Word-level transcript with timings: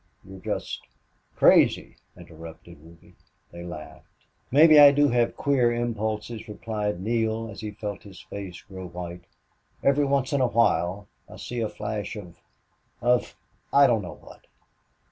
"You're 0.23 0.39
just" 0.39 0.81
"Crazy," 1.37 1.97
interrupted 2.17 2.79
Ruby. 2.79 3.13
They 3.51 3.63
laughed. 3.63 4.07
"Maybe 4.49 4.79
I 4.79 4.91
do 4.91 5.09
have 5.09 5.37
queer 5.37 5.71
impulses," 5.71 6.47
replied 6.47 6.99
Neale, 6.99 7.51
as 7.51 7.61
he 7.61 7.69
felt 7.69 8.01
his 8.01 8.19
face 8.19 8.63
grow 8.63 8.87
white. 8.87 9.25
"Every 9.83 10.05
once 10.05 10.33
in 10.33 10.41
a 10.41 10.47
while 10.47 11.07
I 11.29 11.35
see 11.35 11.59
a 11.61 11.69
flash 11.69 12.15
of 12.15 12.39
of 12.99 13.35
I 13.71 13.85
don't 13.85 14.01
know 14.01 14.15
what. 14.19 14.47